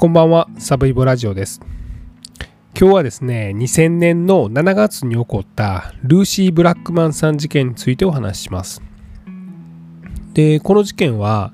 [0.00, 1.60] こんばんは、サブイボラジオです。
[2.74, 8.80] 今日はですね、2000年の7月に起こったルーシー・ブラックマンさん事件についてお話しします。
[10.32, 11.52] で、この事件は、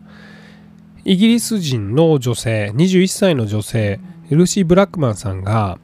[1.04, 3.98] イギリス人の女性、21歳の女性、
[4.30, 5.80] ルーシー・ブラックマンさんが、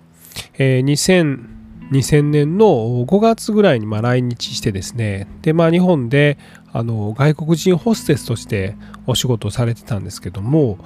[0.56, 1.50] えー2000
[1.90, 2.66] 2000年の
[3.04, 6.38] 5月ぐらいにま来日してですねで、まあ、日本で
[6.72, 8.76] あの外国人ホステスとして
[9.06, 10.78] お仕事をされてたんですけども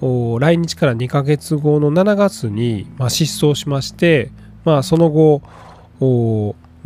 [0.00, 4.30] 来日から2ヶ月後の7月に、まあ、失踪しまして、
[4.64, 5.42] まあ、その後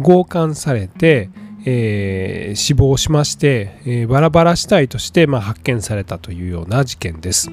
[0.02, 1.30] 強姦されて、
[1.64, 7.50] えー死亡しまして、えーバラバラ死体として、まあ、発見されたというような事件です。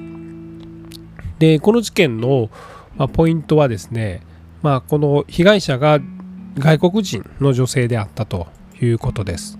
[1.38, 2.50] でこの事件の、
[2.96, 4.22] まあ、ポイントはですね、
[4.62, 6.00] まあ、この被害者が
[6.58, 8.46] 外国人の女性であったと
[8.80, 9.58] いうことです。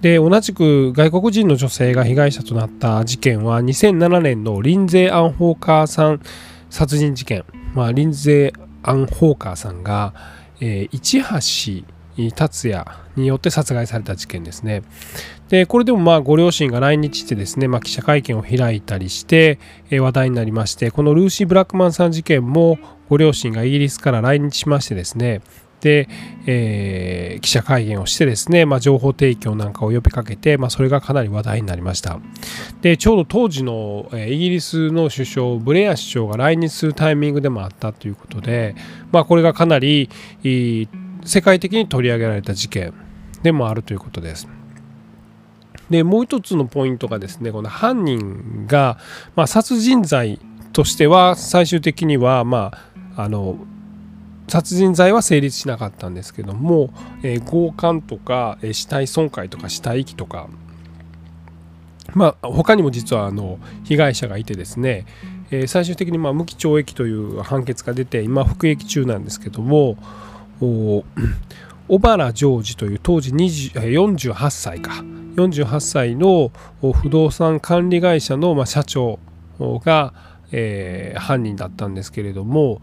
[0.00, 6.20] で同じく外国人の女性が被害者となった事件は2007年のリンゼー・アン・ホーカーさん
[6.70, 10.14] 殺人事件、まあ、リンゼー・アン・ホーカーさんが、
[10.60, 11.22] えー市
[11.84, 11.84] 橋
[12.34, 12.84] 達也
[13.16, 14.82] によって殺害された事件ですね。
[15.48, 19.58] でこれでもまあご両親が来日してですね、まあ、記者会見を開いたりして、
[19.90, 25.40] えー話題になりましてこのルーシー・ブラックマンさん事件もご両親がイギリスから来日しましてですね
[25.80, 26.08] で、
[26.46, 32.20] えー記者会見をしてですね、まあ、情報提供なんかを呼びかけて、まあ、それがかなり話題になりました。
[32.82, 38.74] でちょうど当時の、えイギリスの首相ブレア首相が来日するタイミングでもあったということで、
[39.12, 40.08] まあ、これがかなり
[41.24, 42.94] 世界的に取り上げられた事件
[43.42, 44.48] でもあるということです。
[45.88, 48.98] でもう一つのポイントがですねこの犯人が、
[49.34, 50.38] まあ、殺人罪
[50.72, 52.72] としては最終的にはま
[53.16, 53.58] ああの
[54.50, 56.90] 殺人罪は成立しなかったんですけども、
[57.22, 60.48] えー強姦とか、えー死体損壊とか死体遺棄とか
[62.14, 65.06] まあ他にも実はあの被害者がいてですね、
[65.50, 69.96] えー最終的にまあ無期懲役という判決が出て今服役中なんですけども
[70.60, 75.04] 小原ジョージという当時20 48歳か。
[75.36, 76.50] 48歳の
[76.92, 79.18] 不動産管理会社のまあ社長
[79.60, 80.12] が、
[80.52, 82.80] えー犯人だったんですけれども、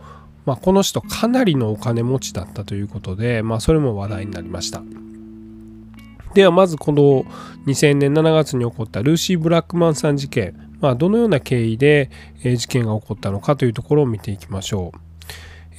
[0.48, 4.82] まあ、この人かなりのお金持ちだったということで、まあ、それも話題になりました
[6.34, 7.26] ではまずこの
[7.66, 12.10] 2000年7月に起こったルーシー・ブラックマンさん事件、まあ、どのような経緯で
[12.42, 15.00] 事件が起こったのかというところを見ていきましょう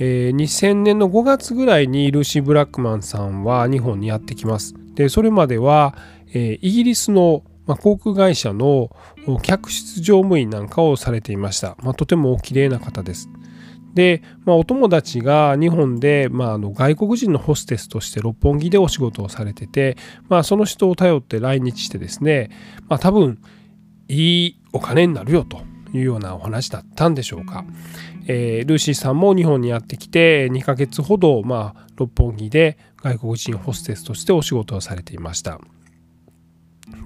[0.01, 4.75] え2000年の5月ぐらいにルーシー・ブラックマンさんは日本にやってきます。
[4.95, 5.97] でそれまでは、
[6.33, 8.91] えイギリスの、ま、航空会社の
[9.43, 11.77] 客室乗務員なんかをされていました。
[11.83, 13.28] まあ、とてもお綺麗な方です。
[13.98, 19.97] で、まあ、お友達が日本で、まあ、あの外国人のホステスとして六本木でお仕事をされてて、
[20.28, 22.48] まあ、その人を頼って来日してですね、
[22.88, 23.42] まあ、多分
[24.06, 27.64] いいお金になるよというようなお話だったんでしょうか。
[28.28, 35.59] えールーシーさんも日本にやってきて2ヶ月ほど、まあ、六本木で外国人ホステスとしてお仕事をされていました。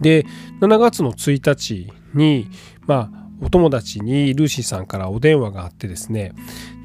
[0.03, 0.27] で
[0.61, 2.51] 7月の1日に、
[2.87, 6.33] まあ、お友達にルーシーさんからお電話があってですね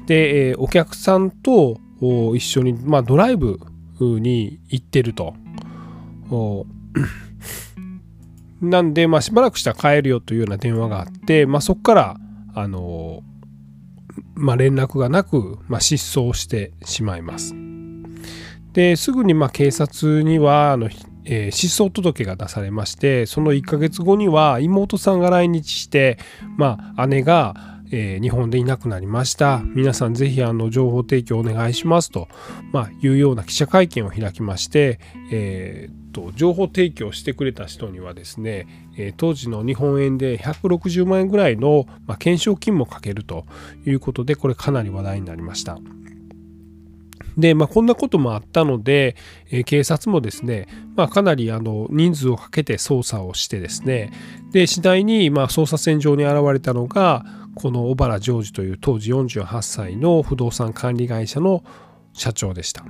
[0.08, 1.78] で、えお客さんと
[2.34, 3.60] 一緒に、まあ、ドライブ
[4.00, 5.34] に行ってると。
[8.60, 12.20] なんで、まあ、しばらくしたら帰るよというような電話があって、まあ、そこから
[12.54, 13.22] あの
[14.34, 17.54] まあ、連絡がなく、まあ、失踪してしまいます。
[18.72, 20.88] ですぐにまあ警察にはあの、
[21.24, 26.18] えー失踪届が出されましてその1ヶ月後には妹さんが来日して、
[26.56, 29.62] まあ、姉が、えー日本でいなくなりました。
[29.64, 32.28] 皆さんぜひあの情報提供お願いしますと、
[32.72, 35.00] まあ、いうような記者会見を開きまして、
[35.30, 38.66] えーと情報提供してくれた人にはですね、
[38.96, 43.44] えー当時の日本円で160万円ぐらいの、まあ、懸賞金もかけると
[43.86, 45.78] いうことでこれかなり話題になりました。
[47.36, 49.14] で、まあ、こんなこともあったので、
[49.50, 50.66] えー警察もですね、
[50.96, 54.10] まあ、かなりあの人数をかけて捜査をしてですね。
[54.50, 57.24] で次第にま捜査線上に現れたのが
[57.58, 61.64] この小原ジョージという当時48歳の不動産管理会社の
[62.12, 62.84] 社長でした。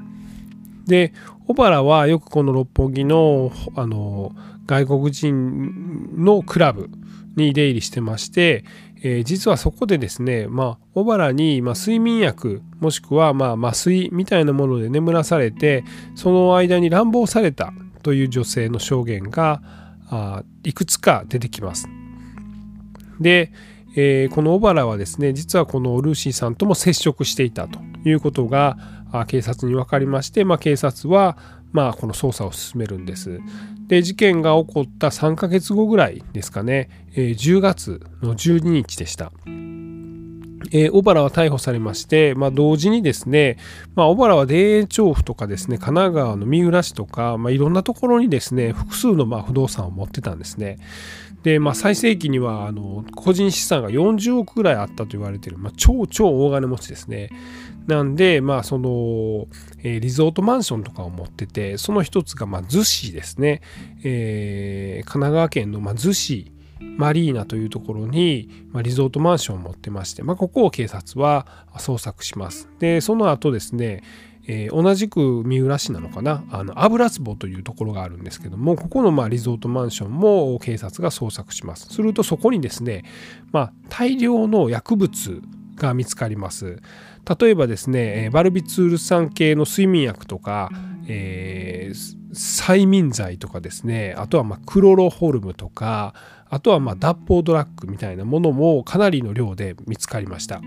[0.86, 1.12] で
[1.46, 4.32] 小原はよくこの六本木のあの
[4.66, 6.90] 外国人のクラブ
[7.36, 8.64] に出入りしてまして、
[9.02, 17.72] えー実はそこでですね、まあ、小原に、まあ、睡眠薬もしくは、まあ、麻酔みたいなもので眠らされてその間に乱暴された
[18.02, 19.62] という女性の証言が
[20.10, 21.88] あいくつか出てきます。
[23.20, 23.52] で、
[23.94, 28.76] えーこの小原はですね実はこのルーシーさんとも接触していたということが
[29.26, 31.38] 警察に分かりまして、まあ、警察は、
[31.72, 33.40] まあ、この捜査を進めるんです。
[33.86, 39.32] で事件が起こった3ヶ月後ぐらいですかね、えー10月の12日でした。
[40.70, 43.56] えー、小原は逮捕されまして、まあ、同時にですね、
[43.94, 50.78] まあ、小原は田園調布とかですね、神奈川の三浦市とか、まあ、いろんなところにですね、複数のま不動産を持ってたんですね。
[51.42, 57.30] で、まあ、最盛期にはあの個人資産が40億ぐらいあったと言われている、まあ、超超大金持ちですね。
[57.86, 59.46] なんで、まあ、その、
[59.82, 63.62] えー、リゾートマンションとかを持ってて、その一つが、まあ、逗子ですね。
[64.04, 71.46] えー、神奈川県の、まあ、逗子マリーナというところに、まあ、リゾートマンションを持ってまして、まあ、ここを警察は
[71.76, 72.68] 捜索します。
[72.78, 74.02] で、その後ですね、
[74.48, 76.42] えー、同じく三浦市なのかな？
[76.50, 81.94] あの油壺というところがあるんですけどもここのまあリゾートマンションも警察が捜索します。
[81.94, 83.04] するとそこにですね、
[83.52, 85.42] まあ、大量の薬物
[85.76, 86.80] が見つかります。
[87.40, 90.70] 例えばですねバルビツール酸系の睡眠薬とか、
[91.06, 96.14] えー、催眠剤とかですねあとはまクロロホルムとか
[96.48, 100.62] あとはま脱法ドラッグみたいなものもかなりの量で見つかりました。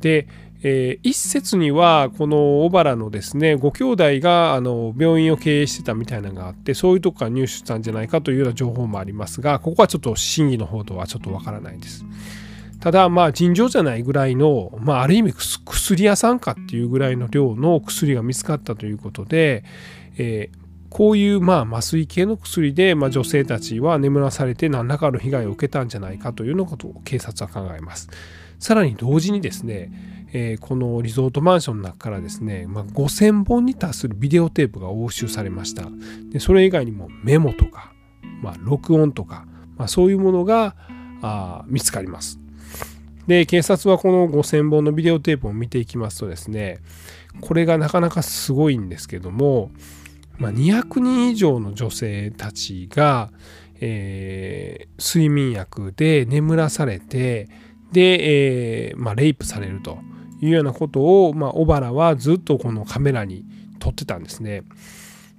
[0.00, 0.28] で
[0.62, 12.04] えー、一説にはこの小原のですねご兄弟があの病院を経営してたみたいなのがあってそういうとこから入手したんじゃないかというような情報もありますがここはちょっと真偽の方とはちょっとわからないです。
[12.80, 19.64] ただまあ尋常じゃないぐらいの、まあ、ある意味薬屋さんかっていうぐらいの量の薬が見つかったということで、
[20.16, 20.58] えー、
[20.88, 28.08] こういうまあ麻酔系の薬で、まあ、女性たちは眠らされて何らかの被害を受けたんじゃないかというようなことを警察は考えます。
[28.60, 35.88] さらに同時にですねえー、このリゾートマンションの中からですね、まあ、5000本に達するビデオテープが押収されました。
[36.30, 37.92] でそれ以外にもメモとか、
[38.42, 39.46] まあ、録音とか、
[39.76, 40.76] まあ、そういうものが
[41.22, 42.38] あ見つかります。
[43.26, 46.78] で警察はこの5000本のビデオテープを見ていきますとですね
[47.40, 49.70] これがなかなかすごいんですけども、
[50.38, 53.30] まあ、200人以上の女性たちが、
[53.80, 57.48] えー、睡眠薬で眠らされて
[57.92, 59.98] で、えーまあ、レイプされると
[60.40, 63.44] いうようなことを、まあ、小原はずっとこのカメラに
[63.78, 64.62] 撮ってたんですね。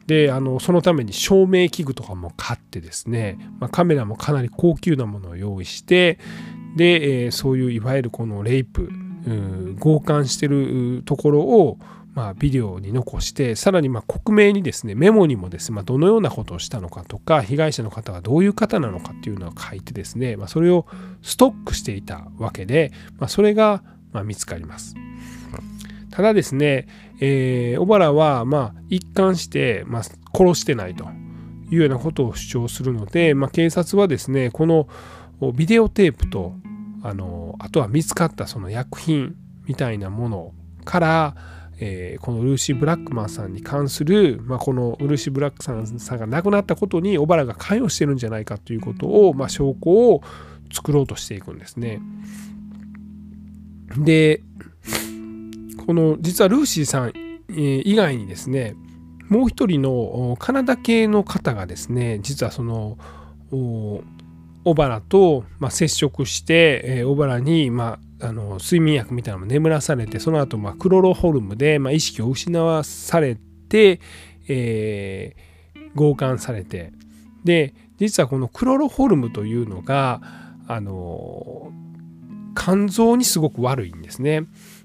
[0.07, 6.17] であのそのために照明器具とかも買ってですね、まあ、カメラもかなり高級なものを用意して
[6.75, 8.89] で、えー、そういういわゆるこのレイプ
[9.79, 11.77] 強姦してるところを、
[12.13, 20.85] まあ、ビデオに残してさらにまあ克明にですねメモにもですね、まあ、どのようなことをしたのかとか被害者の方がどういう方なのかっていうのを書いてですね、まあ、それを
[21.21, 23.81] ストックしていたわけで、まあ、それが
[24.11, 24.95] ま見つかります。
[26.09, 26.87] ただですね、
[27.21, 31.05] えー、小原はまあ一貫して、まあ、殺してないと
[31.71, 34.89] いうようなことを主張するので、まあ、警察はですねこの
[35.55, 36.53] ビデオテープと
[37.03, 39.35] あのあとは見つかったその薬品
[39.65, 40.53] みたいなもの
[40.83, 41.35] から、
[41.83, 50.21] えー、このルーシー・ブラックマンさんに関する、まあ、このルーシー・ブラックさんさんが亡くなったことに小原が関与してるんじゃないかということを、まあ、証拠を
[50.71, 51.99] 作ろうとしていくんですね。
[53.97, 54.43] で、
[55.85, 57.13] この実はルーシーさん
[57.49, 58.75] 以外にですね、
[59.27, 62.99] もう一人のカナダ系の方がですね、実はその
[63.49, 64.03] 小
[64.75, 73.37] 原と、まあ、接触して、小原に、まあ、あの睡眠薬みたいなのも眠らされてその後、まクロロホルムで、ま、意識を失わされ
[73.69, 73.99] て、
[74.47, 76.93] えー、強姦されて
[77.43, 80.21] で実はこのクロロホルムというのが
[80.67, 81.71] あの
[82.55, 84.43] 肝臓にすごく悪いんですね。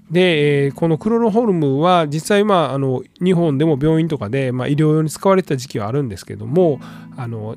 [0.09, 6.79] で、え、このクロロホルムは実際、まあ、あの日本でも病院とかで、ま、医療用に使われてた時期はあるんですけども
[7.17, 7.55] あの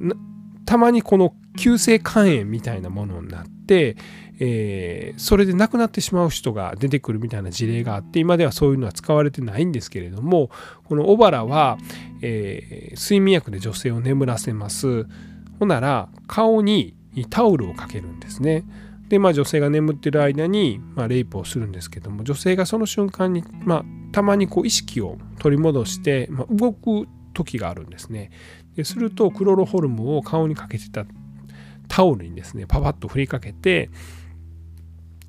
[0.66, 3.96] たまにこの急性肝炎みたいなものになって、
[4.38, 10.50] えー、それで亡くなってしまう人が出てくるみたいな事例があって今ではそういうのは使われてないんですけれども
[10.84, 11.76] この小原は、
[12.22, 15.06] えー、睡眠薬で女性を眠らせます
[15.58, 16.94] ほなら顔に
[17.28, 18.64] タオルをかけるんですね。
[19.08, 28.30] で、まあ、女性が眠ってる間に、まあ、レイプをするんですけども女性がその瞬間に、まあ、たまにこう意識を取り戻して、まあ、動く時があるんですね。
[28.76, 31.04] でするとクロロホルムを顔にかけてた
[31.90, 33.90] タオルにですねパパッと振りかけて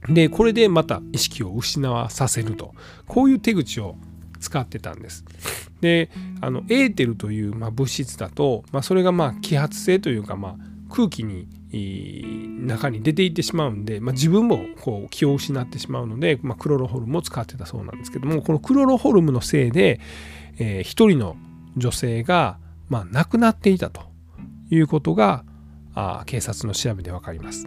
[0.07, 2.73] でこれでまた意識を失わさせると
[3.07, 3.95] こういう手口を
[4.39, 5.25] 使ってたんです。
[5.81, 10.55] であのエーテルという、まあ、物質だと、まあ、それがまあ揮発性というか、まあ、
[10.89, 11.47] 空気に
[12.67, 19.99] 中に出ていってしまうんで、まあ、自分もこう気を失ってしまうので、まあ、クロロホルムを使ってたそうなんですけどもこのクロロホルムのせいで、
[20.59, 21.35] えー、一人の
[21.77, 24.01] 女性が、まあ、亡くなっていたと
[24.69, 25.45] いうことが
[25.93, 27.65] あ警察の調べで分かります。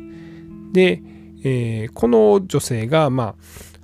[0.72, 1.02] で、
[1.44, 3.34] えー、この女性が、ま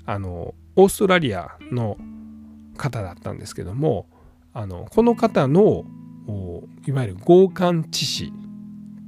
[0.06, 1.98] あ、あのオーストラリアの
[2.76, 4.06] 方だったんですけども
[4.54, 5.84] あのこの方の
[6.86, 8.32] いわゆる強姦致死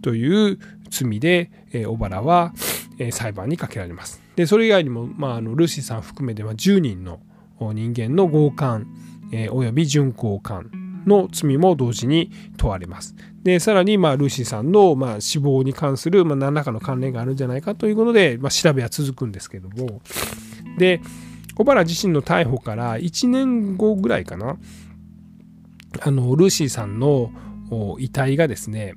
[0.03, 0.59] という
[0.91, 2.53] 罪で、え小原は、
[2.99, 4.21] え裁判にかけられます。
[4.37, 7.21] でそれ以外にも、まあ、あのルーシーさん含めては10人の
[7.61, 8.87] 人間の強姦、
[9.33, 13.15] えー、および準交換の罪も同時に問われます。
[13.43, 20.01] でさらに、まあ、ルーシーさんの、まあ、死亡に関する、まあ、何らかの関連があるんじゃないかということで、まあ、調べは続くんですけども
[20.79, 21.01] で
[21.55, 24.57] 小原自身の逮捕から1年後ぐらいかな
[26.01, 27.31] あのルーシーさんの
[27.99, 28.95] 遺体がですね、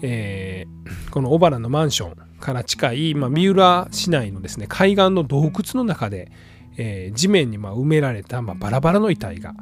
[0.00, 6.30] えー、この小原のマンションから近い、まあ、三浦市内のですね海岸の洞窟の中で、
[6.76, 9.54] えー、地面にま埋められた、まあ、バラバラの遺体が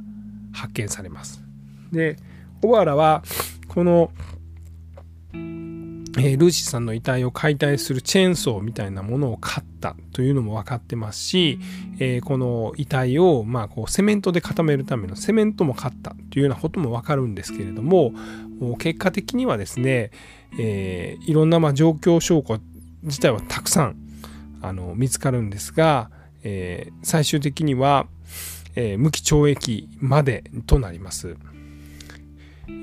[0.53, 1.50] 発見されます。
[1.93, 2.17] で
[2.63, 3.23] 小原は
[3.69, 4.11] この
[6.19, 11.61] えー、ルーシーさんの遺体を解体するチェーンソーみたいなものを買ったというのも分かってますし、
[12.01, 18.13] えー、この遺体をまあこうセメントで固めるためのセメントも買ったというようなことも分かるんですけれども
[18.79, 20.11] 結果的にはですね、
[20.59, 22.59] えー、いろんなまあ状況証拠
[23.03, 23.97] 自体はたくさん
[24.63, 26.11] あの見つかるんですが、
[26.43, 28.07] え、最終的には、
[28.75, 31.37] え、無期懲役までとなります。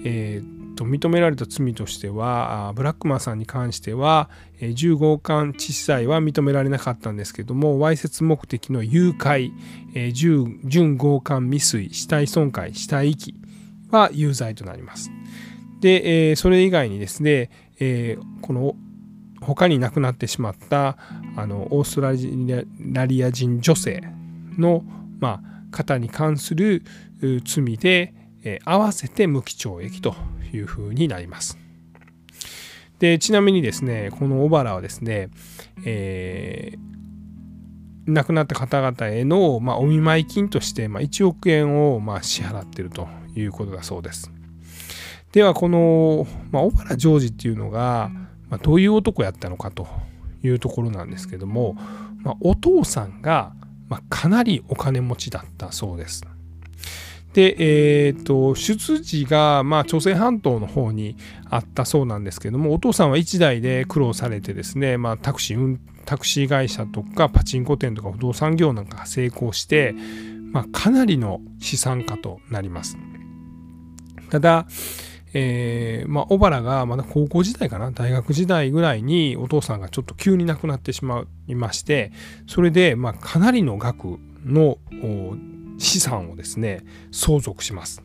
[0.04, 4.30] えーと認められた罪としてはブラックマンさんに関しては
[4.62, 9.52] 15巻致死罪は認められなかったんですけどもわいせつ目的の誘拐
[10.14, 13.34] 準強姦未遂死体損壊死体遺棄
[13.92, 15.12] は有罪となります。
[15.82, 17.50] でそれ以外にですね
[18.42, 18.76] この
[19.42, 20.98] 他に亡くなってしまった
[21.36, 24.04] あのオーストラリア人女性
[24.58, 24.84] の、
[25.20, 26.84] まあ、方に関する
[27.46, 28.14] 罪で
[28.48, 30.16] え合わせて無期懲役と
[30.54, 31.58] いうふうになります。
[33.00, 35.30] でちなみにですねこの小原はですね、
[35.86, 44.32] えー、亡くなった方々への、まあ、お見舞い金として、まあ、1億円を、まあ、支払っているということだそうです。
[45.32, 48.10] ではこの、まあ、小原ジョージっていうのが、
[48.50, 49.88] まあ、どういう男やったのかと
[50.42, 51.76] いうところなんですけども、
[52.24, 53.54] まあ、お父さんが、
[53.90, 56.26] まあ、かなりお金持ちだったそうです。
[57.38, 61.16] で、えーと、出自が、まあ、朝鮮半島の方に
[61.48, 69.94] あったそうなんですけどもお父さんは1台で苦労されてですね、まあ、タクシータクシー会社とかパチンコ店とか不動産業なんかが成功して、
[70.52, 72.98] まあ、かなりの資産家となります。
[74.32, 74.66] ただ、
[75.36, 82.12] えーまあ、小原がまだ高校時代かな大学時代ぐらいにお父さんがちょっと急に亡くなってしまいまして
[82.48, 84.80] それでまあかなりの額の
[85.78, 88.02] 資産をですね相続します。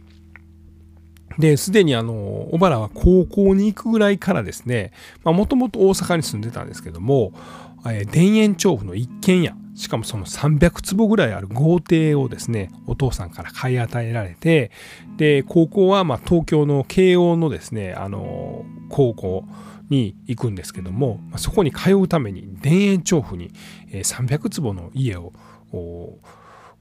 [1.39, 2.13] で、すでにあの、
[2.53, 4.93] 小原は高校に行くぐらいからですね、
[5.25, 7.33] もともと大阪に住んでたんですけども、
[7.87, 14.71] えー、田園調布の一軒家、しかもその300坪ぐらいある豪邸をですね、お父さんから買い与えられて、
[15.17, 19.45] で、高校はま東京の慶応のですね、あの、高校
[19.89, 23.51] に行くんですけども、そこに通うために田園調布に
[23.91, 25.33] 300坪の家を、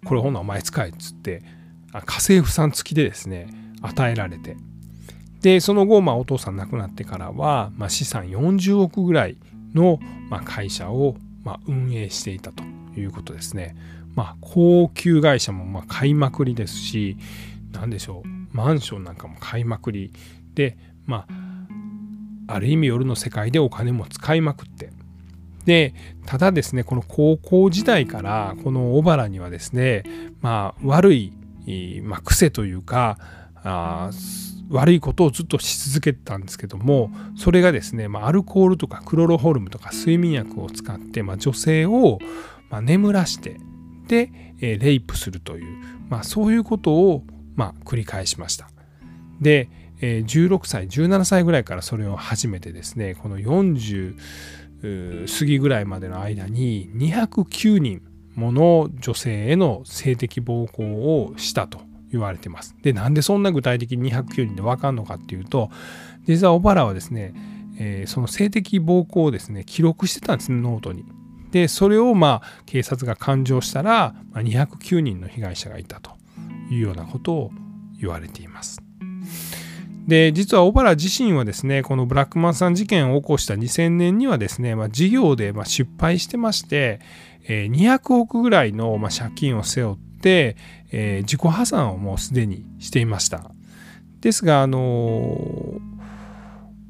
[0.06, 1.44] これほんなお前使えっつって
[1.94, 3.48] 家政婦さん付きでですね
[3.82, 4.58] 与えられて
[5.42, 9.38] でその後、まあ、お父さん亡くなってからは、まあ、資産40億ぐらい
[9.74, 12.64] の、まあ、会社を、まあ、運営していたと
[12.96, 13.76] いうことですね。
[14.16, 17.18] まあ、高級会社もまあ買いまくりですし
[17.72, 20.12] 何でしょうマンションなんかも買いまくり
[20.54, 21.26] でま
[22.48, 24.92] あある意味夜の世界でお金も使いまくって
[25.64, 25.94] で
[26.26, 30.04] ただですねこの高校時代からこの小原にはですね
[30.42, 31.34] まあ悪い、
[32.04, 33.18] まあ、癖というか
[33.64, 34.10] あ
[34.70, 42.20] 悪いことをずっとし続けてたんですけどもそれがですね、まあ、アルコールとかクロロホルムとか睡眠薬を使って、まあ、女性を、
[42.70, 43.58] まあ、眠らして
[44.08, 45.78] で、え、レイプするという、
[46.10, 47.24] まあ、そういうことを、
[47.56, 48.70] ま、繰り返しました。
[49.40, 49.70] で、
[50.02, 54.16] え、16歳17歳ぐらいからそれを始めてですねこの40
[54.82, 58.02] 過ぎぐらいまでの間に209人
[58.36, 61.80] もの女性への性的暴行をしたと
[62.12, 62.76] 言われてます。
[62.82, 65.70] でなんでそんな具体的に209人で分かんのかっていうと
[66.26, 67.34] 実は小原はですね、
[67.78, 71.06] えー、その性的暴行をですね記録してたんですねノートに。
[71.52, 76.12] でそれをまあ警察が勘定したら、まあ、209人の被害者がいたと
[76.70, 77.52] いうようなことを
[78.00, 78.82] 言われています。
[80.08, 87.00] で実は小原自身はですねこのブラックマンさん事件を起こした2000年にはですね、まあ、事業でま失敗してまして、
[87.48, 90.58] え200億ぐらいのま借金を背負って、
[90.92, 93.52] え自己破産をもうすでにしていました
[94.20, 94.80] ですがあの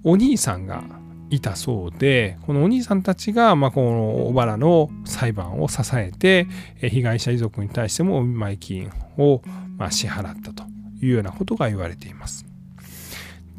[0.03, 0.83] お兄さんが
[1.29, 6.47] いたそうでこのお兄さんたちが、まあ、この小原の裁判を支えて
[6.81, 9.41] 被害者遺族に対してもお見舞い金を、
[9.77, 10.63] ま支払ったと
[11.01, 12.50] いうようなことが言われています。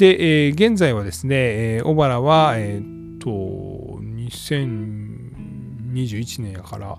[0.03, 3.29] で、えー、現在はですね、えー、小原は、えー、っと、
[4.01, 6.99] 2021年やから、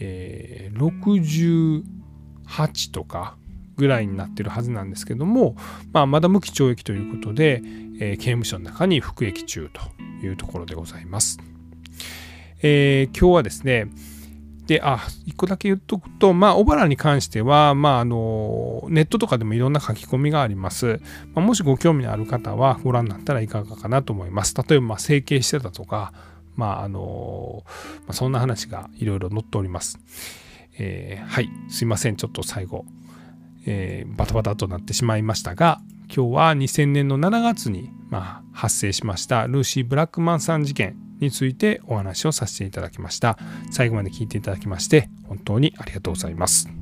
[0.00, 1.82] えー、
[2.46, 3.36] 68とか
[3.76, 5.56] ぐらいになってるはずなんですけども、
[5.92, 7.60] まあ、まだ無期懲役ということで、
[8.00, 9.82] えー、刑務所の中に服役中と
[10.26, 11.38] いうところでございます。
[12.62, 13.88] えー、今日はですね、
[14.68, 21.00] で、あ、一個だけ言っとくと、まあ、小原に関しては、まあ、あの、ネットとかでもいろんな書き込みがあります。
[21.34, 24.54] まあ、もしご興味のある方はご覧になったらいかがかなと思います。
[24.54, 26.12] 例えば、整形してたとか、
[26.54, 27.64] まあ、あの、
[28.00, 29.98] まあ、そんな話がいろいろ載っております。
[30.76, 32.84] えー、はい、すいません、ちょっと最後、
[33.66, 35.80] えー、バタバタとなってしまいましたが、
[36.14, 43.38] 今日は2000年の7月に、まあ、発生しましたルーシー・ブラックマンさん事件についてお話をさせていただきました。
[43.70, 46.77] 最後まで聞いていただきまして本当にありがとうございます。